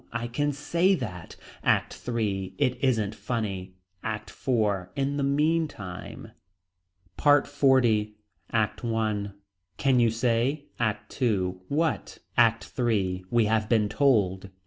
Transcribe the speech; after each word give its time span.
I 0.11 0.25
can 0.25 0.51
say 0.51 0.95
that. 0.95 1.35
ACT 1.63 2.09
III. 2.09 2.55
It 2.57 2.83
isn't 2.83 3.13
funny. 3.13 3.75
ACT 4.03 4.31
IV. 4.31 4.87
In 4.95 5.17
the 5.17 5.23
meantime. 5.23 6.31
PART 7.17 7.45
XL. 7.45 8.05
ACT 8.51 8.83
I. 8.83 9.29
Can 9.77 9.99
you 9.99 10.09
say. 10.09 10.65
ACT 10.79 11.21
II. 11.21 11.57
What. 11.67 12.17
ACT 12.35 12.71
III. 12.79 13.25
We 13.29 13.45
have 13.45 13.69
been 13.69 13.89
told. 13.89 14.49